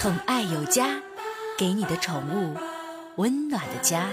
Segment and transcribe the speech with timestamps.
[0.00, 0.98] 宠爱有家，
[1.58, 2.56] 给你的宠物
[3.18, 4.08] 温暖的家。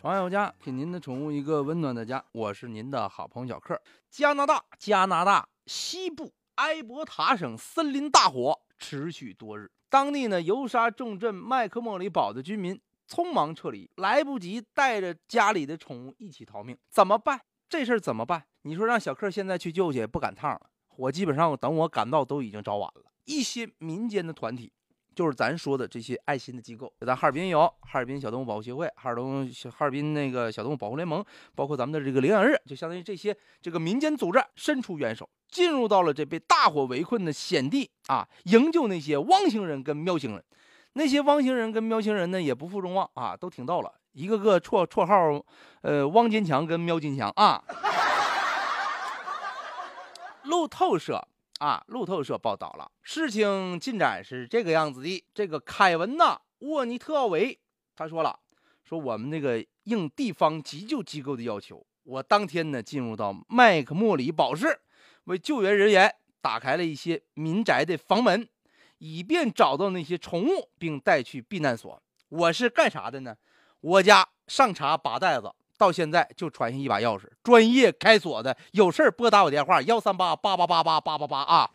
[0.00, 2.24] 宠爱有家，给您的宠物一个温暖的家。
[2.32, 3.78] 我是您的好朋友小克。
[4.08, 17.42] 加拿大，加拿大西部埃伯塔省森林大火持续多日，当地呢游沙重镇麦克莫里堡的居民匆忙撤离，来不及带着家里的宠物一起逃命，怎么办？
[17.68, 18.44] 这事儿怎么办？
[18.62, 20.60] 你说让小克现在去救去，不赶趟了。
[20.96, 23.12] 我基本上等我赶到都已经着晚了。
[23.24, 24.72] 一些民间的团体。
[25.14, 31.24] 就是咱说的这些爱心的机构，咱哈尔滨有哈尔滨小动物保护协会、哈尔东哈尔滨那个小动物保护联盟，
[31.54, 40.44] 包括咱们的这个领养日，就相当于这些这个民间组织伸出援手，进入到了这被大火围困的险地啊，营救那些汪星人跟喵星人。
[40.92, 45.44] 那些汪星人跟喵星人呢，也不负众望啊，都挺逗了，一个个绰绰号，
[45.82, 47.62] 呃，汪坚强跟喵金强啊。
[50.44, 51.28] 路透社。
[51.58, 55.24] 啊，路透社报道了，事情进展是这个样子的。
[55.32, 57.58] 这个凯文呐，沃尼特奥维，
[57.94, 58.38] 他说了，
[58.84, 64.80] 说我们那个应地方急救机构的要求，我当天呢进入到麦克莫里堡市，
[65.24, 68.46] 为救援人员打开了一些民宅的房门，
[68.98, 72.02] 以便找到那些宠物，并带去避难所。
[72.28, 73.34] 我是干啥的呢？
[73.80, 75.50] 我家上茶八袋子。
[75.78, 81.70] 到现在就传下一把钥匙，专业开锁的，有事拨打我电话幺三八八八八八八八八啊！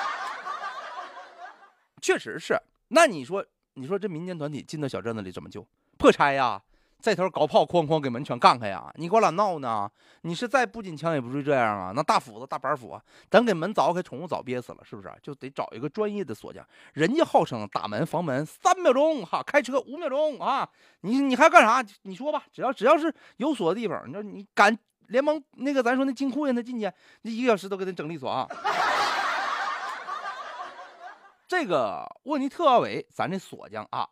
[2.00, 2.58] 确实是，
[2.88, 5.66] 那你说，你说这民间团体进到小镇子里怎么救？
[5.98, 6.62] 破拆呀？
[7.00, 8.90] 这头搞炮，哐哐给门全干开呀！
[8.96, 9.88] 你给我俩闹呢？
[10.22, 11.92] 你是再不紧枪也不至于这样啊！
[11.94, 15.08] 那大斧子、大板斧，啊，咱给门凿开，宠物早憋死了，是不是？
[15.22, 16.66] 就得找一个专业的锁匠。
[16.94, 20.68] 人家号称打门房门三秒钟，哈，开车五秒钟啊！
[21.02, 21.86] 你你还干啥？
[22.02, 26.90] 你说吧，只要只要是有锁的地方，你说你敢联盟那个咱说那金库让他进去，
[27.22, 28.48] 那一个小时都给他整利索啊！
[31.46, 34.08] 这个沃尼特奥维，咱这锁匠啊。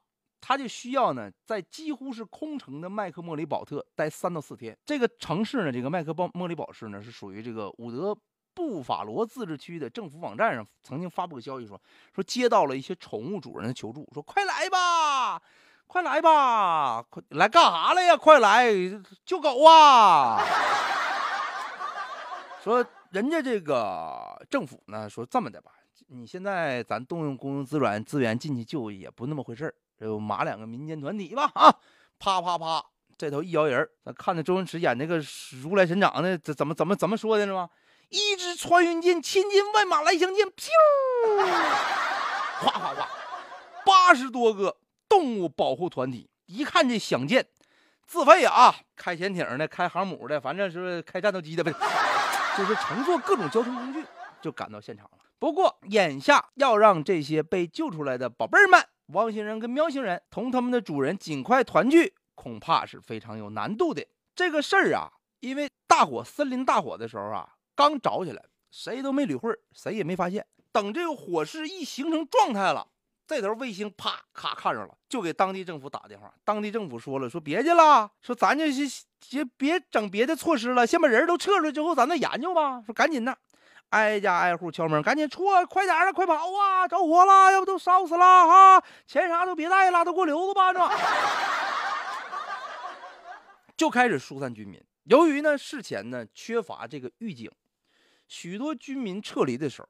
[0.49, 4.79] 他就需要呢，在几乎是空城的麦克莫里堡特待三到四天。
[4.87, 8.17] 这个城市呢，这个麦克莫莫里堡市呢，是属于这个伍德
[8.55, 11.81] 布法罗自治区的政府网站上曾经发布个消息说，
[12.15, 15.43] 说接到了一些宠物主人的求助，说快来吧，
[15.89, 18.17] 快来吧，快来干啥来呀？
[18.17, 18.73] 快来
[19.25, 20.39] 救狗啊！
[22.63, 25.73] 说人家这个政府呢，说这么的吧，
[26.07, 29.75] 你现在咱动用公共资源资源进去救也不那么回事儿。
[29.99, 31.75] 有马两个民间团体吧啊，
[32.19, 32.85] 啪啪啪，
[33.17, 35.23] 这头一摇人咱看着周星驰演那个
[35.63, 37.71] 如来神掌的，怎怎么怎么怎么说的了吗？
[38.11, 40.69] 一支穿云箭，千军万马来相见，咻，
[42.61, 43.09] 哗哗哗，
[43.85, 44.77] 八十多个
[45.09, 47.47] 动物保护团体，一看这响箭，
[48.07, 51.73] 自费啊，开潜艇的，开航母的，反正是开战斗机的呗，
[52.57, 54.05] 就是乘坐各种交通工具
[54.41, 55.19] 就赶到现场了。
[55.39, 58.87] 不过眼下要让这些被救出来的宝贝儿们。
[59.09, 64.05] 汪星人跟喵星人同他们的主人尽快团聚，恐怕是非常有难度的。
[64.35, 70.45] 这个事儿啊，因为大火森林大火的时候啊，刚着起来，谁都没理会，谁也没发现。
[70.73, 72.87] 等这个火势一形成状态了，
[73.27, 76.35] 这头卫星啪咔看上了，就给当地政府打电话。
[76.45, 78.87] 当地政府说了，说别去了，说咱就是
[79.21, 82.83] 先别整别的措施了，先把人都撤出来之后，咱再研究吧。
[82.83, 83.39] 说赶紧的。
[83.91, 86.87] 挨家挨户敲门，赶紧出，快点啊，快跑啊！
[86.89, 88.83] 着火了，要不都烧死了哈！
[89.07, 90.73] 钱啥都别带了，都给我留着吧！
[90.73, 90.79] 这
[93.77, 94.83] 就开始疏散居民。
[95.05, 97.51] 由于呢事前呢缺乏这个预警，
[98.27, 99.89] 许多居民撤离的时候，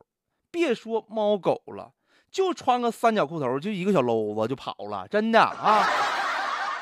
[0.50, 1.92] 别说猫狗了，
[2.30, 5.88] 就穿个三角裤头，就一个小篓子就跑了，真的啊！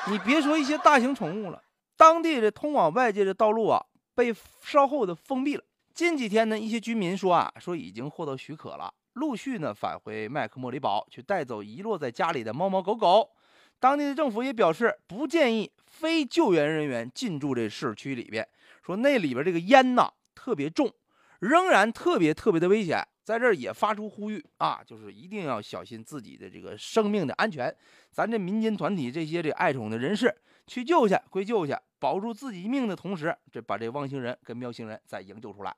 [0.07, 1.63] 你别说一些大型宠物了，
[1.95, 5.63] 当地的通往外界的道路啊，被稍后的封闭了。
[5.95, 13.31] 近几天呢，一些居民说啊，说已经获得许可了，陆续呢返回麦克莫里堡去带走遗落在家里的猫猫狗狗。
[13.79, 18.45] 当地的政府也表示不建议非救援人员进驻这市区里边，
[18.85, 20.93] 说那里边这个烟呐特别重，
[21.39, 23.01] 仍然特别特别的危险。
[23.23, 27.73] 在这儿也发出呼吁啊，就是一定要小心自己的这个生命的安全。
[28.11, 30.35] 咱这民间团体这些这爱宠的人士
[30.67, 31.73] 去救去归救去，
[32.05, 35.75] 保住自己命的同时，这把这汪星人跟喵星人再营救出来。